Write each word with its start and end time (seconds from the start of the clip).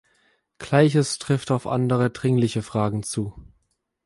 Gleiches 0.57 1.19
trifft 1.19 1.51
auf 1.51 1.67
andere 1.67 2.09
dringliche 2.09 2.63
Fragen 2.63 3.03
zu. 3.03 3.35